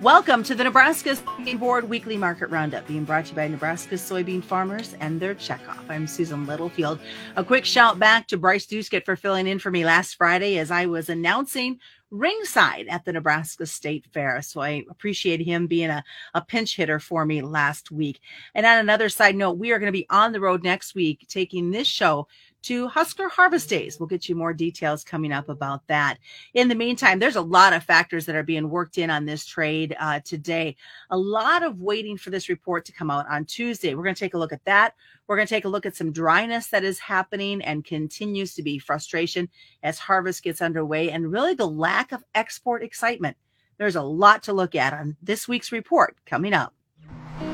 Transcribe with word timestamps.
Welcome 0.00 0.42
to 0.44 0.54
the 0.54 0.64
Nebraska 0.64 1.10
Soybean 1.10 1.58
Board 1.58 1.86
Weekly 1.86 2.16
Market 2.16 2.48
Roundup, 2.48 2.86
being 2.86 3.04
brought 3.04 3.26
to 3.26 3.32
you 3.32 3.36
by 3.36 3.48
Nebraska 3.48 3.96
soybean 3.96 4.42
farmers 4.42 4.94
and 4.98 5.20
their 5.20 5.34
checkoff. 5.34 5.90
I'm 5.90 6.06
Susan 6.06 6.46
Littlefield. 6.46 6.98
A 7.36 7.44
quick 7.44 7.66
shout 7.66 7.98
back 7.98 8.26
to 8.28 8.38
Bryce 8.38 8.66
Doeschot 8.66 9.04
for 9.04 9.14
filling 9.14 9.46
in 9.46 9.58
for 9.58 9.70
me 9.70 9.84
last 9.84 10.14
Friday 10.14 10.56
as 10.56 10.70
I 10.70 10.86
was 10.86 11.10
announcing 11.10 11.80
ringside 12.10 12.86
at 12.88 13.04
the 13.04 13.12
Nebraska 13.12 13.66
State 13.66 14.06
Fair. 14.12 14.42
So 14.42 14.60
I 14.60 14.84
appreciate 14.90 15.40
him 15.40 15.66
being 15.66 15.90
a, 15.90 16.04
a 16.34 16.40
pinch 16.40 16.76
hitter 16.76 16.98
for 16.98 17.24
me 17.24 17.42
last 17.42 17.90
week. 17.90 18.20
And 18.54 18.66
on 18.66 18.78
another 18.78 19.08
side 19.08 19.36
note, 19.36 19.58
we 19.58 19.72
are 19.72 19.78
going 19.78 19.92
to 19.92 19.98
be 19.98 20.06
on 20.10 20.32
the 20.32 20.40
road 20.40 20.62
next 20.62 20.94
week 20.94 21.26
taking 21.28 21.70
this 21.70 21.88
show 21.88 22.26
to 22.62 22.88
Husker 22.88 23.28
Harvest 23.28 23.68
Days. 23.68 23.98
We'll 23.98 24.06
get 24.06 24.28
you 24.28 24.34
more 24.34 24.52
details 24.52 25.02
coming 25.02 25.32
up 25.32 25.48
about 25.48 25.86
that. 25.86 26.18
In 26.54 26.68
the 26.68 26.74
meantime, 26.74 27.18
there's 27.18 27.36
a 27.36 27.40
lot 27.40 27.72
of 27.72 27.84
factors 27.84 28.26
that 28.26 28.36
are 28.36 28.42
being 28.42 28.68
worked 28.68 28.98
in 28.98 29.08
on 29.08 29.24
this 29.24 29.46
trade 29.46 29.96
uh, 29.98 30.20
today. 30.20 30.76
A 31.10 31.16
lot 31.16 31.62
of 31.62 31.80
waiting 31.80 32.18
for 32.18 32.30
this 32.30 32.48
report 32.48 32.84
to 32.86 32.92
come 32.92 33.10
out 33.10 33.26
on 33.30 33.46
Tuesday. 33.46 33.94
We're 33.94 34.04
going 34.04 34.14
to 34.14 34.20
take 34.20 34.34
a 34.34 34.38
look 34.38 34.52
at 34.52 34.64
that. 34.66 34.94
We're 35.30 35.36
going 35.36 35.46
to 35.46 35.54
take 35.54 35.64
a 35.64 35.68
look 35.68 35.86
at 35.86 35.94
some 35.94 36.10
dryness 36.10 36.66
that 36.70 36.82
is 36.82 36.98
happening 36.98 37.62
and 37.62 37.84
continues 37.84 38.52
to 38.54 38.64
be 38.64 38.80
frustration 38.80 39.48
as 39.80 40.00
harvest 40.00 40.42
gets 40.42 40.60
underway 40.60 41.08
and 41.08 41.30
really 41.30 41.54
the 41.54 41.68
lack 41.68 42.10
of 42.10 42.24
export 42.34 42.82
excitement. 42.82 43.36
There's 43.78 43.94
a 43.94 44.02
lot 44.02 44.42
to 44.42 44.52
look 44.52 44.74
at 44.74 44.92
on 44.92 45.16
this 45.22 45.46
week's 45.46 45.70
report 45.70 46.16
coming 46.26 46.52
up. 46.52 46.74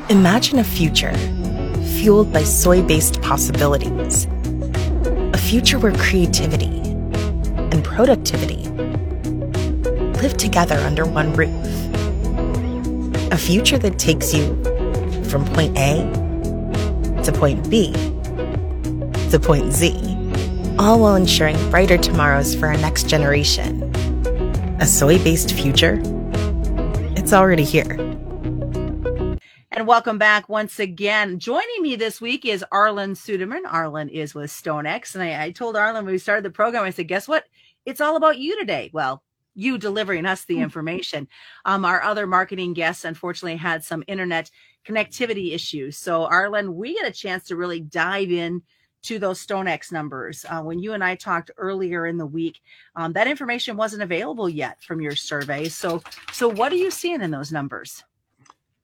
Imagine 0.08 0.58
a 0.58 0.64
future 0.64 1.12
fueled 1.98 2.32
by 2.32 2.44
soy 2.44 2.80
based 2.80 3.20
possibilities 3.20 4.26
a 5.34 5.38
future 5.38 5.78
where 5.78 5.92
creativity 5.96 6.78
and 6.78 7.84
productivity 7.84 8.70
live 10.22 10.38
together 10.38 10.76
under 10.76 11.04
one 11.04 11.30
roof. 11.34 11.50
A 13.30 13.36
future 13.36 13.76
that 13.76 13.98
takes 13.98 14.32
you 14.32 14.54
from 15.24 15.44
point 15.44 15.76
A 15.76 16.25
to 17.26 17.32
point 17.32 17.68
B 17.68 17.92
to 19.30 19.40
point 19.42 19.72
Z, 19.72 19.92
all 20.78 21.00
while 21.00 21.16
ensuring 21.16 21.56
brighter 21.70 21.98
tomorrows 21.98 22.54
for 22.54 22.68
our 22.68 22.76
next 22.76 23.08
generation. 23.08 23.82
A 24.80 24.86
soy 24.86 25.18
based 25.18 25.50
future? 25.50 26.00
It's 27.16 27.32
already 27.32 27.64
here. 27.64 27.98
And 29.72 29.88
welcome 29.88 30.18
back 30.18 30.48
once 30.48 30.78
again. 30.78 31.40
Joining 31.40 31.82
me 31.82 31.96
this 31.96 32.20
week 32.20 32.44
is 32.44 32.64
Arlan 32.72 33.16
Suderman. 33.16 33.64
Arlan 33.64 34.08
is 34.08 34.32
with 34.32 34.52
StoneX. 34.52 35.16
And 35.16 35.24
I, 35.24 35.46
I 35.46 35.50
told 35.50 35.74
Arlan 35.74 36.04
when 36.04 36.06
we 36.06 36.18
started 36.18 36.44
the 36.44 36.50
program, 36.50 36.84
I 36.84 36.90
said, 36.90 37.08
guess 37.08 37.26
what? 37.26 37.44
It's 37.84 38.00
all 38.00 38.14
about 38.14 38.38
you 38.38 38.56
today. 38.56 38.90
Well, 38.92 39.24
you 39.56 39.78
delivering 39.78 40.26
us 40.26 40.44
the 40.44 40.56
hmm. 40.56 40.62
information. 40.62 41.26
Um, 41.64 41.84
our 41.84 42.02
other 42.02 42.26
marketing 42.26 42.74
guests 42.74 43.04
unfortunately 43.04 43.56
had 43.56 43.82
some 43.82 44.04
internet 44.06 44.50
connectivity 44.86 45.52
issues. 45.52 45.98
So 45.98 46.28
Arlan, 46.28 46.74
we 46.74 46.94
get 46.94 47.08
a 47.08 47.12
chance 47.12 47.44
to 47.48 47.56
really 47.56 47.80
dive 47.80 48.30
in 48.30 48.62
to 49.02 49.18
those 49.18 49.44
StoneX 49.44 49.92
numbers. 49.92 50.44
Uh, 50.48 50.62
when 50.62 50.78
you 50.78 50.92
and 50.92 51.02
I 51.02 51.14
talked 51.14 51.50
earlier 51.56 52.06
in 52.06 52.16
the 52.16 52.26
week, 52.26 52.60
um, 52.96 53.12
that 53.12 53.28
information 53.28 53.76
wasn't 53.76 54.02
available 54.02 54.48
yet 54.48 54.82
from 54.82 55.00
your 55.00 55.14
survey. 55.14 55.68
So, 55.68 56.02
so 56.32 56.48
what 56.48 56.72
are 56.72 56.76
you 56.76 56.90
seeing 56.90 57.22
in 57.22 57.30
those 57.30 57.52
numbers? 57.52 58.02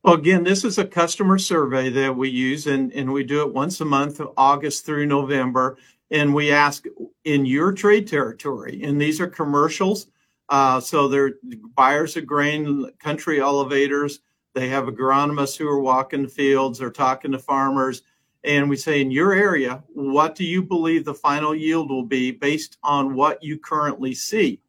Well, 0.05 0.15
again, 0.15 0.43
this 0.43 0.65
is 0.65 0.78
a 0.78 0.84
customer 0.84 1.39
survey 1.39 1.89
that 1.91 2.17
we 2.17 2.28
use, 2.28 2.67
and, 2.67 2.93
and 2.93 3.12
we 3.12 3.23
do 3.23 3.43
it 3.43 3.55
once 3.55 3.81
a 3.81 3.84
month, 3.84 4.20
August 4.37 4.84
through 4.84 5.06
November. 5.06 5.77
And 6.11 6.34
we 6.34 6.53
ask 6.53 6.84
in 7.25 7.47
your 7.47 7.73
trade 7.73 8.06
territory, 8.06 8.83
and 8.83 9.00
these 9.00 9.20
are 9.20 9.28
commercials. 9.28 10.09
Uh, 10.48 10.81
so 10.81 11.09
they're 11.09 11.35
buyers 11.75 12.17
of 12.17 12.27
grain, 12.27 12.91
country 12.98 13.41
elevators. 13.41 14.21
They 14.55 14.69
have 14.69 14.84
agronomists 14.84 15.57
who 15.57 15.69
are 15.69 15.81
walking 15.81 16.23
the 16.23 16.29
fields, 16.29 16.79
they're 16.79 16.91
talking 16.91 17.33
to 17.33 17.39
farmers. 17.39 18.03
And 18.45 18.69
we 18.69 18.77
say, 18.77 19.01
in 19.01 19.11
your 19.11 19.33
area, 19.33 19.84
what 19.89 20.34
do 20.34 20.45
you 20.45 20.62
believe 20.62 21.05
the 21.05 21.15
final 21.15 21.55
yield 21.55 21.91
will 21.91 22.05
be 22.05 22.33
based 22.33 22.77
on 22.83 23.15
what 23.15 23.43
you 23.43 23.56
currently 23.56 24.15
see? 24.15 24.61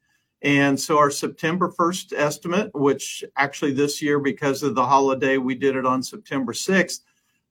And 0.43 0.79
so 0.79 0.97
our 0.97 1.09
September 1.09 1.69
1st 1.69 2.13
estimate, 2.13 2.69
which 2.75 3.23
actually 3.37 3.71
this 3.71 4.01
year, 4.01 4.19
because 4.19 4.61
of 4.61 4.75
the 4.75 4.85
holiday, 4.85 5.37
we 5.37 5.55
did 5.55 5.75
it 5.75 5.85
on 5.85 6.03
September 6.03 6.53
6th, 6.53 6.99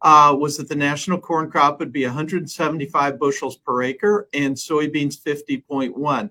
uh, 0.03 0.37
was 0.39 0.57
that 0.59 0.69
the 0.69 0.77
national 0.77 1.19
corn 1.19 1.51
crop 1.51 1.79
would 1.79 1.93
be 1.93 2.05
175 2.05 3.19
bushels 3.19 3.57
per 3.57 3.83
acre 3.83 4.29
and 4.35 4.55
soybeans 4.55 5.19
50.1. 5.19 6.31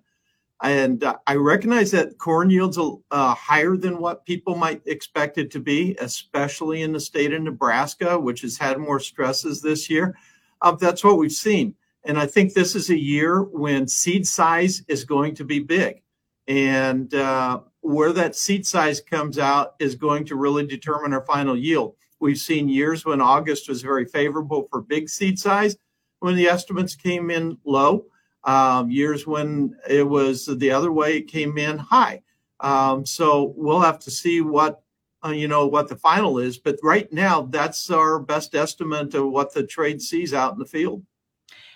And 0.64 1.04
uh, 1.04 1.18
I 1.26 1.36
recognize 1.36 1.90
that 1.92 2.18
corn 2.20 2.50
yields 2.50 2.78
are 2.78 2.98
uh, 3.10 3.34
higher 3.34 3.76
than 3.76 4.00
what 4.00 4.26
people 4.26 4.56
might 4.56 4.82
expect 4.86 5.38
it 5.38 5.50
to 5.52 5.60
be, 5.60 5.96
especially 6.00 6.84
in 6.84 6.92
the 6.92 7.00
state 7.00 7.34
of 7.34 7.42
Nebraska, 7.42 8.20
which 8.20 8.42
has 8.42 8.58
had 8.58 8.78
more 8.78 9.00
stresses 9.00 9.62
this 9.62 9.90
year. 9.90 10.16
Uh, 10.62 10.74
that's 10.74 11.04
what 11.04 11.18
we've 11.18 11.32
seen. 11.32 11.74
And 12.04 12.18
I 12.18 12.28
think 12.28 12.54
this 12.54 12.76
is 12.76 12.90
a 12.90 13.00
year 13.00 13.42
when 13.42 13.88
seed 13.88 14.28
size 14.28 14.84
is 14.88 15.04
going 15.04 15.36
to 15.36 15.44
be 15.44 15.60
big. 15.60 16.02
And 16.48 17.14
uh, 17.14 17.62
where 17.82 18.14
that 18.14 18.36
seed 18.36 18.66
size 18.66 19.02
comes 19.02 19.40
out 19.40 19.76
is 19.80 19.96
going 19.96 20.26
to 20.26 20.36
really 20.36 20.66
determine 20.66 21.14
our 21.14 21.26
final 21.26 21.58
yield. 21.58 21.96
We've 22.20 22.38
seen 22.38 22.70
years 22.70 23.04
when 23.04 23.20
August 23.20 23.68
was 23.68 23.82
very 23.82 24.06
favorable 24.06 24.68
for 24.70 24.82
big 24.82 25.10
seed 25.10 25.40
size 25.40 25.76
when 26.20 26.36
the 26.36 26.48
estimates 26.48 26.96
came 26.96 27.32
in 27.32 27.58
low, 27.66 28.06
um, 28.44 28.90
years 28.90 29.28
when 29.28 29.75
it 29.90 30.07
was 30.07 30.46
the 30.46 30.72
other 30.72 30.91
way, 30.91 31.18
it 31.18 31.28
came 31.28 31.57
in 31.57 31.78
high. 31.78 32.22
Um, 32.59 33.06
so 33.06 33.53
we'll 33.56 33.81
have 33.81 34.00
to 34.00 34.12
see 34.12 34.41
what 34.41 34.81
uh, 35.24 35.29
you 35.29 35.47
know 35.47 35.68
what 35.68 35.88
the 35.88 35.96
final 35.96 36.40
is. 36.40 36.57
But 36.57 36.79
right 36.84 37.12
now, 37.12 37.44
that's 37.44 37.90
our 37.91 38.19
best 38.19 38.56
estimate 38.56 39.13
of 39.13 39.29
what 39.29 39.53
the 39.53 39.66
trade 39.66 40.02
sees 40.02 40.34
out 40.34 40.53
in 40.53 40.59
the 40.59 40.66
field. 40.66 41.03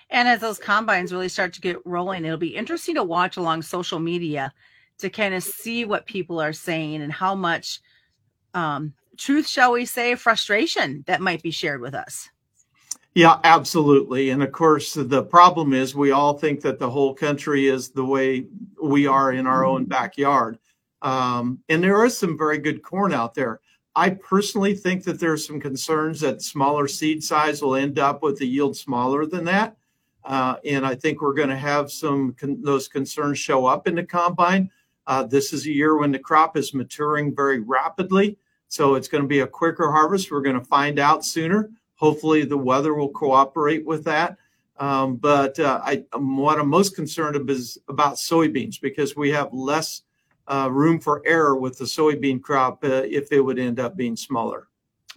And 0.10 0.28
as 0.28 0.40
those 0.40 0.60
combines 0.60 1.12
really 1.12 1.30
start 1.30 1.54
to 1.54 1.62
get 1.62 1.86
rolling, 1.86 2.26
it'll 2.26 2.38
be 2.38 2.56
interesting 2.56 2.96
to 2.96 3.04
watch 3.04 3.38
along 3.38 3.64
social 3.64 4.00
media 4.00 4.54
to 5.00 5.10
kind 5.10 5.34
of 5.34 5.44
see 5.44 5.84
what 5.86 6.06
people 6.06 6.40
are 6.40 6.54
saying 6.54 7.02
and 7.02 7.12
how 7.12 7.36
much 7.36 7.82
um, 8.54 8.94
truth, 9.18 9.48
shall 9.48 9.74
we 9.74 9.86
say, 9.86 10.16
frustration 10.16 11.04
that 11.08 11.22
might 11.22 11.42
be 11.42 11.52
shared 11.52 11.82
with 11.82 11.94
us. 11.94 12.30
Yeah, 13.16 13.40
absolutely. 13.46 14.32
And 14.32 14.44
of 14.44 14.52
course, 14.52 14.94
the 14.94 15.24
problem 15.24 15.74
is 15.74 15.96
we 15.96 16.12
all 16.12 16.38
think 16.38 16.60
that 16.62 16.80
the 16.80 16.90
whole 16.90 17.14
country 17.14 17.68
is 17.68 17.90
the 17.90 18.04
way 18.04 18.48
we 18.82 19.08
are 19.08 19.32
in 19.32 19.48
our 19.48 19.66
own 19.66 19.86
backyard. 19.86 20.60
Um, 21.02 21.60
and 21.70 21.82
there 21.82 22.04
is 22.04 22.18
some 22.18 22.38
very 22.38 22.58
good 22.58 22.84
corn 22.84 23.14
out 23.14 23.34
there. 23.34 23.62
I 23.96 24.10
personally 24.10 24.74
think 24.74 25.06
that 25.06 25.18
there's 25.18 25.48
some 25.48 25.62
concerns 25.62 26.20
that 26.20 26.42
smaller 26.42 26.90
seed 26.90 27.24
size 27.24 27.62
will 27.62 27.76
end 27.76 28.00
up 28.00 28.22
with 28.22 28.42
a 28.42 28.46
yield 28.46 28.76
smaller 28.76 29.26
than 29.26 29.46
that. 29.46 29.78
Uh, 30.26 30.56
and 30.66 30.86
I 30.86 30.96
think 30.96 31.22
we're 31.22 31.34
going 31.34 31.50
to 31.50 31.56
have 31.56 31.90
some 31.92 32.34
con- 32.34 32.62
those 32.62 32.90
concerns 32.90 33.40
show 33.40 33.66
up 33.66 33.88
in 33.88 33.96
the 33.96 34.04
combine. 34.04 34.70
Uh, 35.08 35.24
this 35.24 35.54
is 35.54 35.66
a 35.68 35.72
year 35.72 35.96
when 35.98 36.12
the 36.12 36.20
crop 36.20 36.58
is 36.58 36.74
maturing 36.74 37.34
very 37.34 37.60
rapidly, 37.60 38.38
so 38.68 38.96
it's 38.96 39.08
going 39.08 39.22
to 39.22 39.28
be 39.28 39.42
a 39.42 39.48
quicker 39.48 39.90
harvest. 39.92 40.32
We're 40.32 40.42
going 40.42 40.60
to 40.60 40.66
find 40.66 41.00
out 41.00 41.24
sooner. 41.24 41.70
Hopefully, 41.96 42.46
the 42.46 42.58
weather 42.58 42.94
will 42.94 43.10
cooperate 43.10 43.86
with 43.86 44.04
that. 44.06 44.38
Um, 44.78 45.16
but 45.16 45.58
uh, 45.60 45.80
I, 45.84 46.04
what 46.18 46.60
I'm 46.60 46.68
most 46.68 46.96
concerned 46.96 47.36
about 47.36 47.50
is 47.56 47.78
about 47.88 48.16
soybeans 48.16 48.80
because 48.80 49.16
we 49.16 49.32
have 49.32 49.54
less 49.54 50.02
uh, 50.48 50.70
room 50.72 51.00
for 51.00 51.22
error 51.26 51.56
with 51.56 51.78
the 51.78 51.86
soybean 51.86 52.42
crop 52.42 52.84
uh, 52.84 53.04
if 53.06 53.32
it 53.32 53.40
would 53.40 53.58
end 53.58 53.80
up 53.80 53.96
being 53.96 54.16
smaller. 54.16 54.68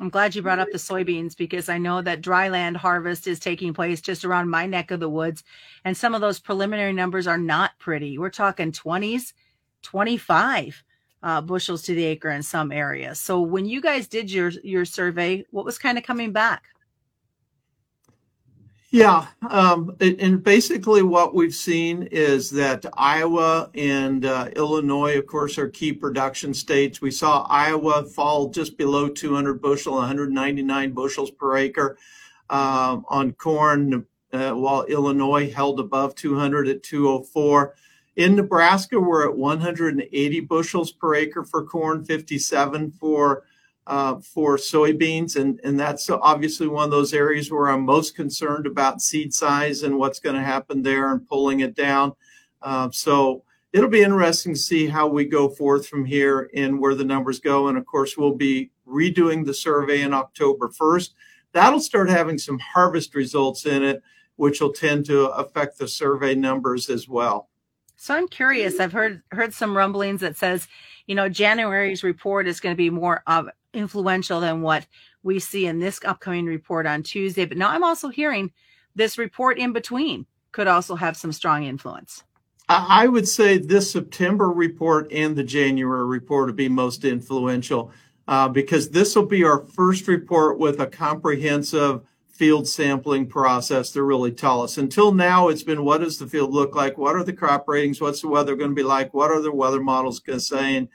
I'm 0.01 0.11
glad 0.11 0.37
you 0.37 0.43
brought 0.43 0.61
up 0.61 0.71
the 0.71 0.79
soybeans 0.79 1.37
because 1.37 1.69
I 1.69 1.79
know 1.79 2.01
that 2.03 2.21
dry 2.21 2.49
land 2.51 2.77
harvest 2.77 3.27
is 3.27 3.41
taking 3.41 3.75
place 3.75 4.01
just 4.01 4.25
around 4.25 4.49
my 4.49 4.65
neck 4.65 4.93
of 4.93 5.01
the 5.01 5.09
woods. 5.09 5.43
And 5.85 5.97
some 5.97 6.15
of 6.15 6.21
those 6.21 6.39
preliminary 6.39 6.93
numbers 6.93 7.27
are 7.27 7.39
not 7.39 7.73
pretty. 7.81 8.17
We're 8.17 8.31
talking 8.31 8.71
20s, 8.71 9.33
25 9.83 10.85
uh, 11.23 11.41
bushels 11.41 11.83
to 11.83 11.95
the 11.95 12.05
acre 12.05 12.31
in 12.31 12.43
some 12.43 12.73
areas. 12.73 13.19
So 13.19 13.41
when 13.41 13.67
you 13.67 13.81
guys 13.81 14.07
did 14.07 14.31
your, 14.31 14.51
your 14.63 14.85
survey, 14.85 15.45
what 15.51 15.65
was 15.65 15.79
kind 15.79 15.99
of 15.99 16.05
coming 16.05 16.33
back? 16.33 16.65
Yeah, 18.91 19.27
um, 19.51 19.95
and 20.01 20.43
basically 20.43 21.03
what 21.03 21.35
we've 21.35 21.55
seen 21.55 22.05
is 22.05 22.49
that 22.53 22.87
Iowa 22.95 23.69
and 23.75 24.25
uh, 24.25 24.49
Illinois, 24.57 25.19
of 25.19 25.27
course, 25.27 25.59
are 25.59 25.69
key 25.69 25.93
production 25.93 26.55
states. 26.55 27.03
We 27.03 27.11
saw 27.11 27.47
Iowa 27.51 28.05
fall 28.05 28.49
just 28.49 28.79
below 28.79 29.11
200 29.11 29.61
bushel, 29.61 29.97
199 29.97 30.93
bushels 30.93 31.31
per 31.31 31.59
acre 31.59 31.99
uh, 32.49 33.01
on 33.09 33.33
corn, 33.33 34.07
uh, 34.33 34.53
while 34.53 34.85
Illinois 34.85 35.51
held 35.51 35.81
above 35.81 36.15
200 36.15 36.69
at 36.69 36.83
204. 36.83 37.75
In 38.19 38.35
Nebraska, 38.35 38.99
we're 38.99 39.29
at 39.29 39.37
180 39.37 40.41
bushels 40.41 40.91
per 40.91 41.15
acre 41.15 41.45
for 41.45 41.63
corn, 41.65 42.05
57 42.05 42.91
for 42.91 43.45
uh, 43.87 44.19
for 44.19 44.57
soybeans. 44.57 45.37
And, 45.37 45.61
and 45.63 45.79
that's 45.79 46.11
obviously 46.11 46.67
one 46.67 46.83
of 46.83 46.91
those 46.91 47.15
areas 47.15 47.53
where 47.53 47.69
I'm 47.69 47.85
most 47.85 48.17
concerned 48.17 48.67
about 48.67 49.01
seed 49.01 49.33
size 49.33 49.85
and 49.85 49.97
what's 49.97 50.19
going 50.19 50.35
to 50.35 50.43
happen 50.43 50.83
there 50.83 51.13
and 51.13 51.29
pulling 51.29 51.61
it 51.61 51.77
down. 51.77 52.13
Uh, 52.61 52.91
so 52.91 53.45
it'll 53.73 53.89
be 53.89 54.03
interesting 54.03 54.53
to 54.53 54.59
see 54.59 54.89
how 54.89 55.07
we 55.07 55.25
go 55.25 55.49
forth 55.49 55.87
from 55.87 56.05
here 56.05 56.51
and 56.57 56.81
where 56.81 56.97
the 56.97 57.05
numbers 57.05 57.39
go. 57.39 57.69
And 57.69 57.79
of 57.79 57.87
course, 57.87 58.17
we'll 58.17 58.35
be 58.35 58.73
redoing 58.87 59.47
the 59.47 59.55
survey 59.55 60.03
in 60.03 60.13
October 60.13 60.69
1st. 60.69 61.11
That'll 61.53 61.79
start 61.79 62.11
having 62.11 62.37
some 62.37 62.59
harvest 62.59 63.15
results 63.15 63.65
in 63.65 63.85
it, 63.85 64.03
which 64.35 64.61
will 64.61 64.73
tend 64.73 65.07
to 65.07 65.29
affect 65.29 65.79
the 65.79 65.87
survey 65.87 66.35
numbers 66.35 66.91
as 66.91 67.09
well. 67.09 67.49
So 68.01 68.15
I'm 68.15 68.29
curious. 68.29 68.79
I've 68.79 68.93
heard 68.93 69.23
heard 69.33 69.53
some 69.53 69.77
rumblings 69.77 70.21
that 70.21 70.37
says, 70.37 70.69
you 71.09 71.17
know, 71.17 71.29
January's 71.29 72.05
report 72.05 72.47
is 72.47 72.61
going 72.61 72.73
to 72.73 72.77
be 72.77 72.91
more 72.91 73.25
of 73.27 73.49
influential 73.75 74.41
than 74.41 74.63
what 74.63 74.87
we 75.25 75.41
see 75.41 75.67
in 75.67 75.81
this 75.81 76.01
upcoming 76.05 76.47
report 76.47 76.87
on 76.87 77.03
Tuesday. 77.03 77.45
But 77.45 77.59
now 77.59 77.71
I'm 77.71 77.83
also 77.83 78.09
hearing 78.09 78.53
this 78.95 79.19
report 79.19 79.59
in 79.59 79.73
between 79.73 80.27
could 80.53 80.69
also 80.69 80.95
have 80.95 81.17
some 81.17 81.33
strong 81.33 81.65
influence. 81.65 82.23
I 82.69 83.09
would 83.09 83.27
say 83.27 83.59
this 83.59 83.91
September 83.91 84.49
report 84.51 85.11
and 85.11 85.35
the 85.35 85.43
January 85.43 86.07
report 86.07 86.47
will 86.47 86.55
be 86.55 86.69
most 86.69 87.05
influential 87.05 87.91
uh, 88.29 88.49
because 88.49 88.91
this 88.91 89.17
will 89.17 89.27
be 89.27 89.43
our 89.43 89.67
first 89.75 90.07
report 90.07 90.59
with 90.59 90.79
a 90.81 90.87
comprehensive 90.87 92.03
field 92.39 92.69
sampling 92.69 93.27
process 93.27 93.91
to 93.91 94.03
really 94.05 94.31
tell 94.31 94.63
us. 94.63 94.79
Until 94.79 95.11
now, 95.11 95.49
it's 95.49 95.65
been 95.65 95.85
what 95.85 95.99
does 95.99 96.19
the 96.19 96.27
field 96.29 96.53
look 96.53 96.77
like? 96.77 96.97
What 96.97 97.17
are 97.17 97.25
the 97.25 97.33
crop 97.33 97.67
ratings? 97.67 98.01
What's 98.01 98.21
the 98.21 98.29
weather 98.29 98.55
going 98.55 98.71
to 98.71 98.77
be 98.77 98.85
like? 98.85 99.13
What 99.13 99.33
are 99.33 99.43
the 99.43 99.53
weather 99.53 99.81
models 99.81 100.23
saying? 100.39 100.89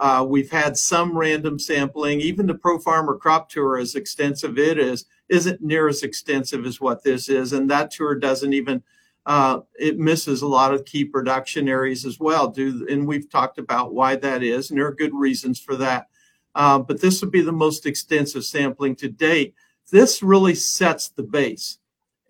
Uh, 0.00 0.26
we've 0.28 0.50
had 0.50 0.76
some 0.76 1.16
random 1.16 1.58
sampling. 1.58 2.20
Even 2.20 2.46
the 2.48 2.54
Pro 2.54 2.80
Farmer 2.80 3.16
Crop 3.16 3.48
Tour, 3.48 3.78
as 3.78 3.94
extensive 3.94 4.58
it 4.58 4.76
is, 4.76 5.04
isn't 5.28 5.62
near 5.62 5.86
as 5.86 6.02
extensive 6.02 6.66
as 6.66 6.80
what 6.80 7.04
this 7.04 7.28
is, 7.28 7.52
and 7.52 7.70
that 7.70 7.92
tour 7.92 8.16
doesn't 8.16 8.52
even 8.52 8.82
uh, 9.26 9.60
it 9.78 9.98
misses 9.98 10.40
a 10.42 10.48
lot 10.48 10.72
of 10.72 10.84
key 10.84 11.04
production 11.04 11.68
areas 11.68 12.04
as 12.04 12.18
well. 12.18 12.48
Do 12.48 12.86
and 12.88 13.06
we've 13.06 13.30
talked 13.30 13.58
about 13.58 13.92
why 13.94 14.16
that 14.16 14.42
is, 14.42 14.70
and 14.70 14.78
there 14.78 14.86
are 14.86 14.94
good 14.94 15.14
reasons 15.14 15.60
for 15.60 15.76
that. 15.76 16.08
Uh, 16.54 16.78
but 16.78 17.00
this 17.00 17.20
would 17.20 17.30
be 17.30 17.42
the 17.42 17.52
most 17.52 17.86
extensive 17.86 18.44
sampling 18.44 18.96
to 18.96 19.08
date. 19.08 19.54
This 19.90 20.22
really 20.22 20.54
sets 20.54 21.08
the 21.08 21.22
base, 21.22 21.78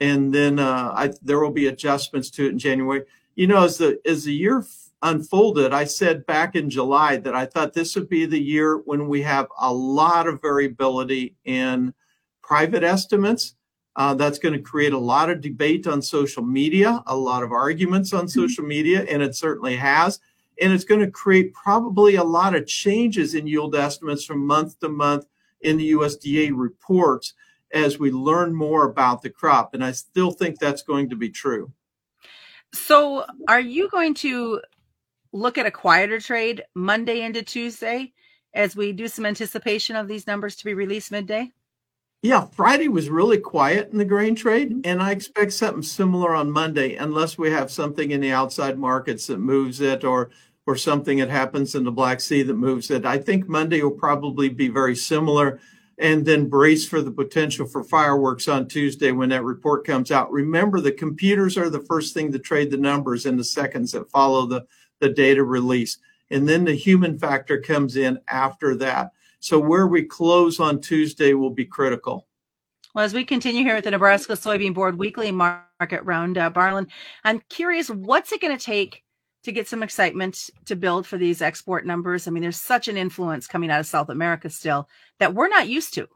and 0.00 0.32
then 0.32 0.58
uh, 0.58 0.92
I, 0.94 1.12
there 1.22 1.40
will 1.40 1.50
be 1.50 1.66
adjustments 1.66 2.30
to 2.30 2.46
it 2.46 2.50
in 2.50 2.58
January. 2.58 3.02
You 3.34 3.46
know, 3.46 3.64
as 3.64 3.78
the 3.78 4.00
as 4.06 4.24
the 4.24 4.32
year 4.32 4.64
unfolded, 5.02 5.72
I 5.72 5.84
said 5.84 6.26
back 6.26 6.54
in 6.56 6.70
July 6.70 7.16
that 7.18 7.34
I 7.34 7.46
thought 7.46 7.72
this 7.72 7.94
would 7.96 8.08
be 8.08 8.26
the 8.26 8.40
year 8.40 8.78
when 8.78 9.08
we 9.08 9.22
have 9.22 9.46
a 9.58 9.72
lot 9.72 10.26
of 10.26 10.40
variability 10.40 11.36
in 11.44 11.94
private 12.42 12.82
estimates 12.82 13.54
uh, 13.96 14.14
that's 14.14 14.38
going 14.38 14.54
to 14.54 14.60
create 14.60 14.92
a 14.92 14.98
lot 14.98 15.28
of 15.28 15.40
debate 15.40 15.86
on 15.86 16.00
social 16.00 16.42
media, 16.42 17.02
a 17.08 17.16
lot 17.16 17.42
of 17.42 17.50
arguments 17.50 18.12
on 18.12 18.20
mm-hmm. 18.20 18.40
social 18.40 18.64
media, 18.64 19.04
and 19.08 19.22
it 19.22 19.34
certainly 19.34 19.76
has. 19.76 20.20
And 20.60 20.72
it's 20.72 20.84
going 20.84 21.00
to 21.00 21.10
create 21.10 21.52
probably 21.52 22.14
a 22.14 22.24
lot 22.24 22.54
of 22.54 22.66
changes 22.66 23.34
in 23.34 23.46
yield 23.46 23.74
estimates 23.74 24.24
from 24.24 24.46
month 24.46 24.78
to 24.80 24.88
month 24.88 25.26
in 25.60 25.76
the 25.76 25.92
USDA 25.92 26.52
reports 26.54 27.34
as 27.72 27.98
we 27.98 28.10
learn 28.10 28.54
more 28.54 28.86
about 28.86 29.22
the 29.22 29.30
crop. 29.30 29.74
And 29.74 29.84
I 29.84 29.92
still 29.92 30.30
think 30.30 30.58
that's 30.58 30.82
going 30.82 31.10
to 31.10 31.16
be 31.16 31.30
true. 31.30 31.72
So, 32.72 33.24
are 33.48 33.60
you 33.60 33.88
going 33.88 34.14
to 34.14 34.60
look 35.32 35.58
at 35.58 35.66
a 35.66 35.70
quieter 35.70 36.20
trade 36.20 36.64
Monday 36.74 37.22
into 37.22 37.42
Tuesday 37.42 38.12
as 38.54 38.76
we 38.76 38.92
do 38.92 39.08
some 39.08 39.26
anticipation 39.26 39.96
of 39.96 40.08
these 40.08 40.26
numbers 40.26 40.56
to 40.56 40.64
be 40.64 40.74
released 40.74 41.10
midday? 41.10 41.52
Yeah, 42.20 42.46
Friday 42.46 42.88
was 42.88 43.08
really 43.08 43.38
quiet 43.38 43.90
in 43.92 43.98
the 43.98 44.04
grain 44.04 44.34
trade, 44.34 44.70
mm-hmm. 44.70 44.80
and 44.84 45.00
I 45.00 45.12
expect 45.12 45.52
something 45.52 45.82
similar 45.82 46.34
on 46.34 46.50
Monday, 46.50 46.96
unless 46.96 47.38
we 47.38 47.50
have 47.50 47.70
something 47.70 48.10
in 48.10 48.20
the 48.20 48.32
outside 48.32 48.76
markets 48.76 49.28
that 49.28 49.38
moves 49.38 49.80
it, 49.80 50.04
or 50.04 50.30
or 50.66 50.76
something 50.76 51.16
that 51.16 51.30
happens 51.30 51.74
in 51.74 51.84
the 51.84 51.90
Black 51.90 52.20
Sea 52.20 52.42
that 52.42 52.54
moves 52.54 52.90
it. 52.90 53.06
I 53.06 53.16
think 53.16 53.48
Monday 53.48 53.82
will 53.82 53.90
probably 53.90 54.50
be 54.50 54.68
very 54.68 54.94
similar, 54.94 55.60
and 55.98 56.24
then 56.24 56.48
brace 56.48 56.86
for 56.86 57.02
the 57.02 57.10
potential 57.10 57.66
for 57.66 57.82
fireworks 57.82 58.48
on 58.48 58.68
Tuesday 58.68 59.12
when 59.12 59.28
that 59.30 59.44
report 59.44 59.84
comes 59.84 60.10
out. 60.10 60.30
Remember, 60.30 60.80
the 60.80 60.92
computers 60.92 61.58
are 61.58 61.70
the 61.70 61.80
first 61.80 62.14
thing 62.14 62.30
to 62.32 62.38
trade 62.38 62.70
the 62.70 62.76
numbers 62.76 63.26
in 63.26 63.36
the 63.36 63.44
seconds 63.44 63.92
that 63.92 64.10
follow 64.10 64.46
the 64.46 64.66
the 65.00 65.08
data 65.08 65.44
release, 65.44 65.98
and 66.30 66.48
then 66.48 66.64
the 66.64 66.74
human 66.74 67.18
factor 67.18 67.60
comes 67.60 67.96
in 67.96 68.18
after 68.28 68.74
that. 68.74 69.12
So 69.40 69.58
where 69.58 69.86
we 69.86 70.02
close 70.02 70.58
on 70.58 70.80
Tuesday 70.80 71.34
will 71.34 71.50
be 71.50 71.64
critical. 71.64 72.26
Well, 72.94 73.04
as 73.04 73.14
we 73.14 73.24
continue 73.24 73.62
here 73.62 73.76
with 73.76 73.84
the 73.84 73.92
Nebraska 73.92 74.32
Soybean 74.32 74.74
Board 74.74 74.98
Weekly 74.98 75.30
Market 75.30 76.02
Roundup, 76.02 76.54
Arlan, 76.54 76.88
I'm 77.22 77.40
curious, 77.48 77.88
what's 77.88 78.32
it 78.32 78.40
going 78.40 78.56
to 78.56 78.64
take 78.64 79.04
to 79.44 79.52
get 79.52 79.68
some 79.68 79.82
excitement 79.82 80.50
to 80.66 80.76
build 80.76 81.06
for 81.06 81.18
these 81.18 81.42
export 81.42 81.86
numbers? 81.86 82.26
I 82.26 82.30
mean, 82.30 82.42
there's 82.42 82.60
such 82.60 82.88
an 82.88 82.96
influence 82.96 83.46
coming 83.46 83.70
out 83.70 83.80
of 83.80 83.86
South 83.86 84.08
America 84.08 84.50
still 84.50 84.88
that 85.18 85.34
we're 85.34 85.48
not 85.48 85.68
used 85.68 85.94
to. 85.94 86.08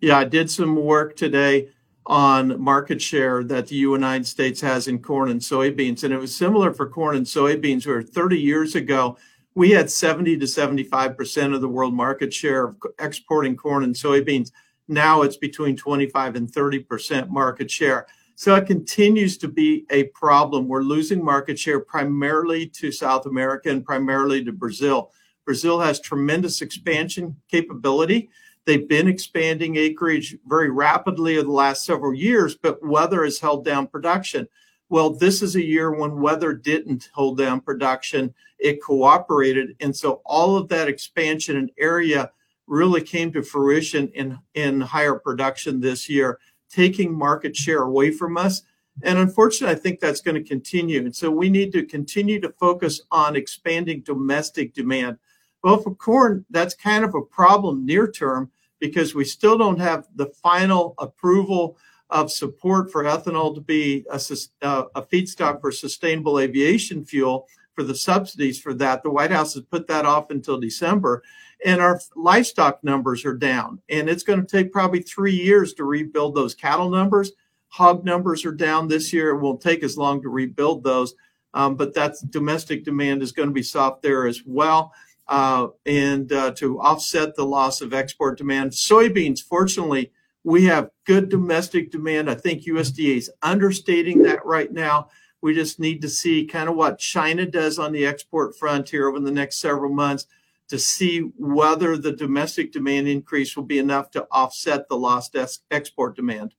Yeah, 0.00 0.18
I 0.18 0.24
did 0.24 0.50
some 0.50 0.76
work 0.76 1.16
today 1.16 1.70
on 2.06 2.60
market 2.60 3.02
share 3.02 3.44
that 3.44 3.66
the 3.66 3.76
United 3.76 4.26
States 4.26 4.60
has 4.60 4.88
in 4.88 5.00
corn 5.00 5.30
and 5.30 5.40
soybeans, 5.40 6.04
and 6.04 6.14
it 6.14 6.18
was 6.18 6.34
similar 6.34 6.72
for 6.72 6.88
corn 6.88 7.16
and 7.16 7.26
soybeans, 7.26 7.86
where 7.86 8.02
30 8.02 8.38
years 8.38 8.74
ago 8.74 9.18
we 9.54 9.70
had 9.70 9.90
70 9.90 10.38
to 10.38 10.46
75% 10.46 11.54
of 11.54 11.60
the 11.60 11.68
world 11.68 11.92
market 11.92 12.32
share 12.32 12.66
of 12.68 12.76
exporting 13.00 13.56
corn 13.56 13.82
and 13.82 13.94
soybeans. 13.94 14.52
Now 14.86 15.22
it's 15.22 15.36
between 15.36 15.76
25 15.76 16.36
and 16.36 16.50
30% 16.50 17.28
market 17.28 17.68
share. 17.70 18.06
So 18.38 18.54
it 18.54 18.66
continues 18.66 19.36
to 19.38 19.48
be 19.48 19.84
a 19.90 20.04
problem. 20.04 20.68
We're 20.68 20.84
losing 20.84 21.24
market 21.24 21.58
share 21.58 21.80
primarily 21.80 22.68
to 22.68 22.92
South 22.92 23.26
America 23.26 23.68
and 23.68 23.84
primarily 23.84 24.44
to 24.44 24.52
Brazil. 24.52 25.10
Brazil 25.44 25.80
has 25.80 25.98
tremendous 25.98 26.62
expansion 26.62 27.34
capability. 27.50 28.30
They've 28.64 28.88
been 28.88 29.08
expanding 29.08 29.74
acreage 29.74 30.36
very 30.46 30.70
rapidly 30.70 31.36
over 31.38 31.46
the 31.46 31.50
last 31.50 31.84
several 31.84 32.14
years, 32.14 32.54
but 32.54 32.80
weather 32.80 33.24
has 33.24 33.40
held 33.40 33.64
down 33.64 33.88
production. 33.88 34.46
Well, 34.88 35.10
this 35.10 35.42
is 35.42 35.56
a 35.56 35.64
year 35.64 35.90
when 35.90 36.20
weather 36.20 36.52
didn't 36.52 37.10
hold 37.12 37.38
down 37.38 37.60
production 37.60 38.32
it 38.60 38.80
cooperated. 38.80 39.74
And 39.80 39.96
so 39.96 40.22
all 40.24 40.56
of 40.56 40.68
that 40.68 40.86
expansion 40.86 41.56
and 41.56 41.72
area 41.76 42.30
really 42.68 43.02
came 43.02 43.32
to 43.32 43.42
fruition 43.42 44.06
in, 44.14 44.38
in 44.54 44.80
higher 44.80 45.16
production 45.16 45.80
this 45.80 46.08
year, 46.08 46.38
taking 46.70 47.16
market 47.16 47.56
share 47.56 47.82
away 47.82 48.10
from 48.10 48.36
us. 48.36 48.62
And 49.02 49.18
unfortunately, 49.18 49.76
I 49.76 49.78
think 49.78 50.00
that's 50.00 50.20
going 50.20 50.34
to 50.34 50.48
continue. 50.48 51.00
And 51.00 51.14
so 51.14 51.30
we 51.30 51.48
need 51.48 51.72
to 51.72 51.84
continue 51.84 52.40
to 52.40 52.52
focus 52.58 53.00
on 53.10 53.36
expanding 53.36 54.00
domestic 54.00 54.74
demand. 54.74 55.18
Well, 55.62 55.78
for 55.78 55.94
corn, 55.94 56.44
that's 56.50 56.74
kind 56.74 57.04
of 57.04 57.14
a 57.14 57.22
problem 57.22 57.86
near 57.86 58.10
term 58.10 58.50
because 58.80 59.14
we 59.14 59.24
still 59.24 59.58
don't 59.58 59.80
have 59.80 60.06
the 60.16 60.26
final 60.26 60.94
approval 60.98 61.76
of 62.10 62.30
support 62.30 62.90
for 62.90 63.04
ethanol 63.04 63.54
to 63.54 63.60
be 63.60 64.04
a, 64.10 64.20
uh, 64.62 64.84
a 64.94 65.02
feedstock 65.02 65.60
for 65.60 65.70
sustainable 65.70 66.38
aviation 66.38 67.04
fuel 67.04 67.46
for 67.74 67.82
the 67.82 67.94
subsidies 67.94 68.58
for 68.58 68.74
that. 68.74 69.02
The 69.02 69.10
White 69.10 69.30
House 69.30 69.54
has 69.54 69.62
put 69.64 69.86
that 69.88 70.06
off 70.06 70.30
until 70.30 70.58
December. 70.58 71.22
And 71.64 71.80
our 71.80 72.00
livestock 72.14 72.82
numbers 72.84 73.24
are 73.24 73.36
down. 73.36 73.80
And 73.88 74.08
it's 74.08 74.22
going 74.22 74.40
to 74.40 74.46
take 74.46 74.72
probably 74.72 75.00
three 75.00 75.34
years 75.34 75.74
to 75.74 75.84
rebuild 75.84 76.34
those 76.34 76.54
cattle 76.54 76.88
numbers. 76.88 77.32
Hog 77.68 78.04
numbers 78.04 78.44
are 78.44 78.52
down 78.52 78.88
this 78.88 79.12
year. 79.12 79.30
It 79.30 79.40
won't 79.40 79.60
take 79.60 79.82
as 79.82 79.98
long 79.98 80.22
to 80.22 80.28
rebuild 80.28 80.84
those. 80.84 81.14
Um, 81.54 81.76
but 81.76 81.94
that's 81.94 82.20
domestic 82.20 82.84
demand 82.84 83.22
is 83.22 83.32
going 83.32 83.48
to 83.48 83.54
be 83.54 83.62
soft 83.62 84.02
there 84.02 84.26
as 84.26 84.42
well. 84.46 84.92
Uh, 85.26 85.68
and 85.84 86.32
uh, 86.32 86.52
to 86.52 86.80
offset 86.80 87.34
the 87.36 87.44
loss 87.44 87.80
of 87.80 87.92
export 87.92 88.38
demand, 88.38 88.70
soybeans, 88.70 89.42
fortunately, 89.42 90.10
we 90.44 90.64
have 90.64 90.90
good 91.04 91.28
domestic 91.28 91.90
demand. 91.90 92.30
I 92.30 92.34
think 92.34 92.64
USDA 92.64 93.16
is 93.16 93.30
understating 93.42 94.22
that 94.22 94.44
right 94.46 94.72
now. 94.72 95.08
We 95.40 95.54
just 95.54 95.78
need 95.78 96.00
to 96.02 96.08
see 96.08 96.46
kind 96.46 96.68
of 96.68 96.76
what 96.76 96.98
China 96.98 97.44
does 97.46 97.78
on 97.78 97.92
the 97.92 98.06
export 98.06 98.56
front 98.56 98.88
here 98.88 99.08
over 99.08 99.20
the 99.20 99.30
next 99.30 99.60
several 99.60 99.92
months 99.92 100.26
to 100.68 100.78
see 100.78 101.20
whether 101.36 101.96
the 101.96 102.12
domestic 102.12 102.72
demand 102.72 103.08
increase 103.08 103.56
will 103.56 103.64
be 103.64 103.78
enough 103.78 104.10
to 104.12 104.26
offset 104.30 104.88
the 104.88 104.96
lost 104.96 105.36
export 105.70 106.16
demand. 106.16 106.54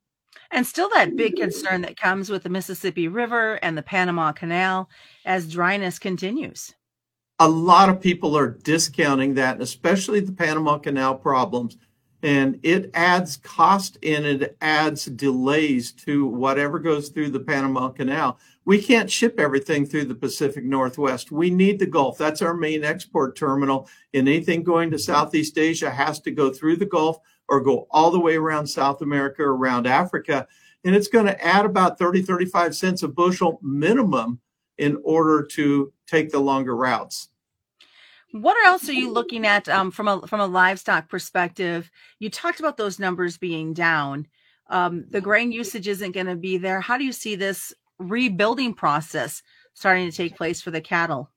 And 0.52 0.66
still, 0.66 0.90
that 0.90 1.16
big 1.16 1.36
concern 1.36 1.82
that 1.82 1.96
comes 1.96 2.30
with 2.30 2.44
the 2.44 2.50
Mississippi 2.50 3.08
River 3.08 3.60
and 3.62 3.78
the 3.78 3.84
Panama 3.84 4.32
Canal 4.32 4.90
as 5.26 5.52
dryness 5.52 6.00
continues. 6.00 6.74
A 7.38 7.48
lot 7.48 7.90
of 7.90 8.02
people 8.02 8.36
are 8.36 8.50
discounting 8.50 9.36
that, 9.36 9.62
especially 9.62 10.20
the 10.20 10.32
Panama 10.32 10.80
Canal 10.80 11.16
problems 11.16 11.78
and 12.22 12.60
it 12.64 12.92
adds 12.94 13.38
cost 13.38 13.98
and 14.04 14.26
it 14.26 14.58
adds 14.62 15.06
delays 15.06 15.92
to 15.92 16.26
whatever 16.26 16.80
goes 16.80 17.10
through 17.10 17.30
the 17.30 17.40
Panama 17.40 17.90
Canal. 17.90 18.38
We 18.70 18.80
can't 18.80 19.10
ship 19.10 19.40
everything 19.40 19.84
through 19.84 20.06
the 20.06 20.14
Pacific 20.14 20.64
Northwest. 20.64 21.32
We 21.32 21.50
need 21.50 21.80
the 21.80 21.88
Gulf. 21.88 22.20
That's 22.20 22.44
our 22.44 22.54
main 22.54 22.84
export 22.84 23.36
terminal. 23.36 23.90
And 24.14 24.30
anything 24.30 24.62
going 24.62 24.92
to 24.92 25.00
Southeast 25.00 25.58
Asia 25.58 25.90
has 25.90 26.20
to 26.20 26.30
go 26.30 26.54
through 26.54 26.76
the 26.76 26.86
Gulf 26.86 27.18
or 27.48 27.62
go 27.62 27.88
all 27.90 28.12
the 28.12 28.20
way 28.20 28.36
around 28.36 28.68
South 28.68 29.02
America, 29.02 29.42
or 29.42 29.56
around 29.56 29.88
Africa. 29.88 30.46
And 30.86 30.96
it's 30.96 31.08
going 31.08 31.26
to 31.26 31.44
add 31.44 31.66
about 31.66 31.98
30, 31.98 32.22
35 32.22 32.76
cents 32.76 33.02
a 33.02 33.08
bushel 33.08 33.60
minimum 33.64 34.40
in 34.78 35.02
order 35.04 35.44
to 35.54 35.92
take 36.06 36.30
the 36.30 36.38
longer 36.38 36.76
routes. 36.76 37.30
What 38.34 38.56
else 38.68 38.88
are 38.88 38.94
you 38.94 39.12
looking 39.12 39.48
at 39.48 39.68
um, 39.68 39.90
from 39.90 40.08
a 40.08 40.28
from 40.28 40.42
a 40.42 40.46
livestock 40.46 41.10
perspective? 41.10 41.90
You 42.20 42.30
talked 42.30 42.60
about 42.60 42.78
those 42.78 43.00
numbers 43.00 43.36
being 43.36 43.74
down. 43.74 44.28
Um, 44.70 45.06
the 45.10 45.22
grain 45.22 45.52
usage 45.52 45.88
isn't 45.88 46.12
going 46.12 46.28
to 46.28 46.36
be 46.36 46.58
there. 46.58 46.80
How 46.80 47.00
do 47.00 47.04
you 47.04 47.12
see 47.12 47.36
this 47.36 47.74
rebuilding 48.00 48.74
process 48.74 49.44
starting 49.74 50.10
to 50.10 50.16
take 50.16 50.36
place 50.36 50.62
for 50.62 50.72
the 50.72 50.82
cattle? 50.82 51.30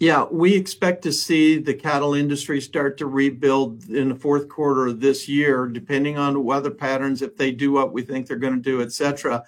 Yeah, 0.00 0.24
we 0.30 0.54
expect 0.54 1.02
to 1.02 1.12
see 1.12 1.58
the 1.58 1.72
cattle 1.72 2.14
industry 2.14 2.60
start 2.60 2.98
to 2.98 3.06
rebuild 3.06 3.88
in 3.88 4.08
the 4.08 4.14
fourth 4.14 4.48
quarter 4.48 4.88
of 4.88 5.00
this 5.00 5.28
year, 5.28 5.68
depending 5.68 6.18
on 6.18 6.34
the 6.34 6.40
weather 6.40 6.70
patterns, 6.70 7.22
if 7.22 7.36
they 7.36 7.52
do 7.52 7.70
what 7.70 7.92
we 7.92 8.02
think 8.02 8.26
they're 8.26 8.36
going 8.36 8.56
to 8.56 8.60
do, 8.60 8.82
et 8.82 8.90
cetera. 8.90 9.44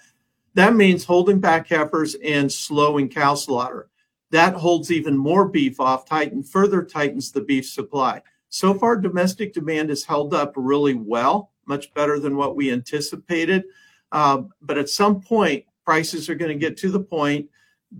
That 0.53 0.73
means 0.73 1.03
holding 1.03 1.39
back 1.39 1.67
heifers 1.67 2.15
and 2.23 2.51
slowing 2.51 3.09
cow 3.09 3.35
slaughter. 3.35 3.89
That 4.31 4.53
holds 4.55 4.89
even 4.89 5.17
more 5.17 5.47
beef 5.47 5.79
off, 5.79 6.05
tighten 6.05 6.43
further 6.43 6.83
tightens 6.83 7.31
the 7.31 7.41
beef 7.41 7.67
supply. 7.67 8.21
So 8.49 8.73
far, 8.73 8.95
domestic 8.95 9.53
demand 9.53 9.89
has 9.89 10.05
held 10.05 10.33
up 10.33 10.53
really 10.55 10.93
well, 10.93 11.51
much 11.65 11.93
better 11.93 12.19
than 12.19 12.37
what 12.37 12.55
we 12.55 12.71
anticipated. 12.71 13.65
Uh, 14.13 14.43
but 14.61 14.77
at 14.77 14.89
some 14.89 15.19
point, 15.19 15.65
prices 15.87 16.29
are 16.29 16.35
going 16.35 16.51
to 16.51 16.65
get 16.67 16.75
to 16.75 16.91
the 16.91 16.99
point 16.99 17.49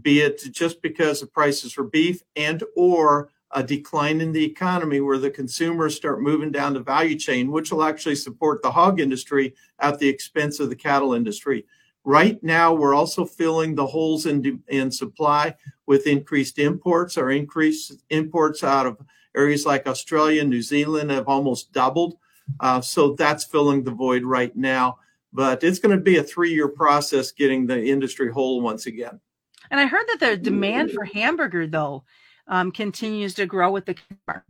be 0.02 0.20
it 0.20 0.42
just 0.52 0.82
because 0.82 1.22
of 1.22 1.32
prices 1.32 1.72
for 1.72 1.86
beef 1.86 2.22
and 2.36 2.62
or 2.76 3.30
a 3.52 3.64
decline 3.64 4.20
in 4.20 4.34
the 4.34 4.44
economy 4.44 5.00
where 5.00 5.18
the 5.18 5.32
consumers 5.32 5.96
start 5.96 6.22
moving 6.22 6.52
down 6.52 6.74
the 6.74 6.82
value 6.82 7.18
chain, 7.18 7.50
which 7.50 7.72
will 7.72 7.86
actually 7.86 8.16
support 8.16 8.62
the 8.62 8.70
hog 8.70 9.00
industry 9.00 9.56
at 9.80 9.98
the 10.00 10.10
expense 10.10 10.60
of 10.60 10.68
the 10.70 10.76
cattle 10.76 11.14
industry. 11.14 11.66
Right 12.04 12.44
now, 12.44 12.74
we're 12.74 12.94
also 12.94 13.24
filling 13.24 13.74
the 13.74 13.88
holes 13.88 14.26
in, 14.26 14.62
in 14.68 14.92
supply 14.92 15.56
with 15.86 16.08
increased 16.08 16.60
imports. 16.60 17.18
Our 17.18 17.32
increased 17.32 18.04
imports 18.10 18.66
out 18.66 18.86
of 18.86 18.98
areas 19.34 19.66
like 19.66 19.88
Australia, 19.88 20.44
New 20.44 20.62
Zealand 20.62 21.10
have 21.12 21.30
almost 21.30 21.72
doubled. 21.72 22.18
Uh, 22.60 22.82
so 22.82 23.14
that's 23.14 23.46
filling 23.46 23.86
the 23.86 23.92
void 23.92 24.24
right 24.24 24.54
now. 24.58 25.00
But 25.34 25.64
it's 25.64 25.80
going 25.80 25.96
to 25.96 26.02
be 26.02 26.18
a 26.18 26.24
three 26.24 26.54
year 26.54 26.68
process 26.68 27.32
getting 27.32 27.68
the 27.68 27.84
industry 27.84 28.32
whole 28.32 28.62
once 28.62 28.86
again. 28.86 29.20
And 29.70 29.80
I 29.80 29.86
heard 29.86 30.06
that 30.08 30.20
the 30.20 30.38
demand 30.38 30.92
for 30.92 31.04
hamburger, 31.04 31.68
though, 31.68 32.04
um, 32.48 32.72
continues 32.72 33.34
to 33.36 33.46
grow 33.46 33.72
with 33.72 33.86
the 33.86 33.98
car. 34.26 34.46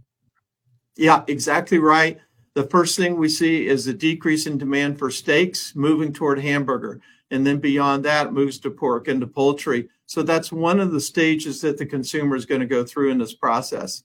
Yeah, 0.96 1.24
exactly 1.27 1.79
right. 1.79 2.19
The 2.53 2.63
first 2.63 2.98
thing 2.98 3.17
we 3.17 3.29
see 3.29 3.67
is 3.67 3.88
a 3.88 3.93
decrease 3.93 4.48
in 4.48 4.57
demand 4.57 4.98
for 4.98 5.12
steaks, 5.12 5.75
moving 5.75 6.13
toward 6.13 6.39
hamburger. 6.39 7.01
And 7.29 7.46
then 7.46 7.60
beyond 7.60 8.05
that, 8.05 8.34
moves 8.34 8.57
to 8.60 8.72
pork 8.72 9.07
and 9.07 9.22
to 9.22 9.27
poultry. 9.27 9.89
So 10.05 10.24
that's 10.24 10.51
one 10.51 10.79
of 10.79 10.91
the 10.91 11.01
stages 11.01 11.62
that 11.62 11.77
the 11.77 11.86
consumer 11.86 12.36
is 12.36 12.46
going 12.46 12.62
to 12.62 12.67
go 12.67 12.84
through 12.84 13.12
in 13.12 13.17
this 13.17 13.34
process. 13.34 14.03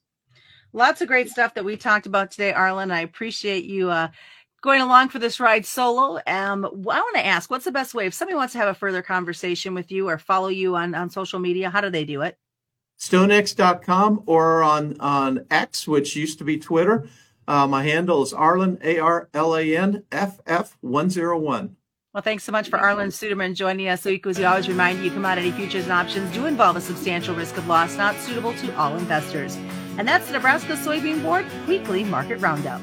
Lots 0.72 1.00
of 1.00 1.08
great 1.08 1.30
stuff 1.30 1.54
that 1.54 1.64
we 1.64 1.76
talked 1.76 2.06
about 2.06 2.30
today, 2.30 2.52
Arlan. 2.52 2.90
I 2.90 3.00
appreciate 3.00 3.64
you 3.64 3.90
uh, 3.90 4.08
going 4.62 4.80
along 4.80 5.10
for 5.10 5.18
this 5.18 5.38
ride 5.38 5.66
solo. 5.66 6.20
Um, 6.26 6.64
I 6.64 6.68
want 6.68 7.16
to 7.16 7.26
ask, 7.26 7.50
what's 7.50 7.64
the 7.64 7.72
best 7.72 7.94
way 7.94 8.06
if 8.06 8.14
somebody 8.14 8.36
wants 8.36 8.52
to 8.52 8.58
have 8.58 8.68
a 8.68 8.74
further 8.74 9.02
conversation 9.02 9.74
with 9.74 9.92
you 9.92 10.08
or 10.08 10.16
follow 10.16 10.48
you 10.48 10.76
on, 10.76 10.94
on 10.94 11.10
social 11.10 11.38
media? 11.38 11.68
How 11.68 11.80
do 11.80 11.90
they 11.90 12.04
do 12.04 12.22
it? 12.22 12.38
StoneX.com 12.98 14.22
or 14.26 14.62
on, 14.62 14.98
on 15.00 15.44
X, 15.50 15.86
which 15.86 16.16
used 16.16 16.38
to 16.38 16.44
be 16.44 16.56
Twitter. 16.56 17.08
Uh, 17.48 17.66
my 17.66 17.82
handle 17.82 18.22
is 18.22 18.32
Arlan, 18.32 18.82
A 18.84 18.98
R 18.98 19.28
L 19.34 19.56
A 19.56 19.76
N 19.76 20.04
F 20.12 20.40
F 20.46 20.76
101. 20.80 21.76
Well, 22.14 22.22
thanks 22.22 22.44
so 22.44 22.52
much 22.52 22.68
for 22.68 22.78
Arlan 22.78 23.08
Suderman 23.08 23.54
joining 23.54 23.88
us. 23.88 24.02
So, 24.02 24.14
as 24.26 24.38
we 24.38 24.44
always 24.44 24.68
remind 24.68 25.02
you, 25.02 25.10
commodity 25.10 25.50
futures 25.50 25.84
and 25.84 25.92
options 25.92 26.30
do 26.34 26.44
involve 26.44 26.76
a 26.76 26.80
substantial 26.80 27.34
risk 27.34 27.56
of 27.56 27.66
loss, 27.66 27.96
not 27.96 28.14
suitable 28.16 28.52
to 28.54 28.76
all 28.76 28.96
investors. 28.96 29.56
And 29.96 30.06
that's 30.06 30.26
the 30.26 30.34
Nebraska 30.34 30.74
Soybean 30.74 31.22
Board 31.22 31.46
Weekly 31.66 32.04
Market 32.04 32.36
Roundup. 32.36 32.82